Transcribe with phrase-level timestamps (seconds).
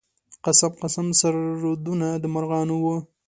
[0.45, 2.85] قسم قسم سرودونه د مرغانو و.